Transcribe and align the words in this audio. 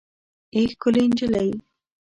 اې 0.55 0.63
ښکلې 0.71 1.03
نجلۍ 1.09 1.49